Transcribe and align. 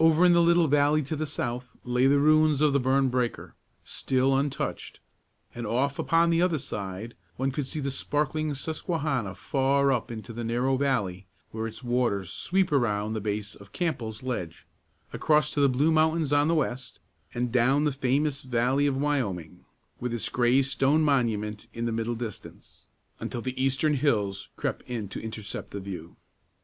Over 0.00 0.24
in 0.24 0.32
the 0.32 0.42
little 0.42 0.66
valley 0.66 1.04
to 1.04 1.14
the 1.14 1.24
south 1.24 1.76
lay 1.84 2.08
the 2.08 2.18
ruins 2.18 2.60
of 2.60 2.72
the 2.72 2.80
burned 2.80 3.12
breaker, 3.12 3.54
still 3.84 4.36
untouched; 4.36 4.98
and 5.54 5.68
off 5.68 6.00
upon 6.00 6.30
the 6.30 6.42
other 6.42 6.58
side, 6.58 7.14
one 7.36 7.52
could 7.52 7.68
see 7.68 7.78
the 7.78 7.92
sparkling 7.92 8.54
Susquehanna 8.54 9.36
far 9.36 9.92
up 9.92 10.10
into 10.10 10.32
the 10.32 10.42
narrow 10.42 10.76
valley 10.76 11.28
where 11.52 11.68
its 11.68 11.84
waters 11.84 12.32
sweep 12.32 12.72
around 12.72 13.12
the 13.12 13.20
base 13.20 13.54
of 13.54 13.70
Campbell's 13.70 14.24
Ledge; 14.24 14.66
across 15.12 15.52
to 15.52 15.60
the 15.60 15.68
blue 15.68 15.92
mountains 15.92 16.32
on 16.32 16.48
the 16.48 16.56
west; 16.56 16.98
and 17.32 17.52
down 17.52 17.84
the 17.84 17.92
famous 17.92 18.42
valley 18.42 18.88
of 18.88 18.96
Wyoming, 18.96 19.64
with 20.00 20.12
its 20.12 20.28
gray 20.28 20.62
stone 20.62 21.02
monument 21.02 21.68
in 21.72 21.84
the 21.86 21.92
middle 21.92 22.16
distance, 22.16 22.88
until 23.20 23.40
the 23.42 23.62
eastern 23.64 23.94
hills 23.94 24.48
crept 24.56 24.82
in 24.90 25.08
to 25.10 25.22
intercept 25.22 25.70
the 25.70 25.78
view. 25.78 26.16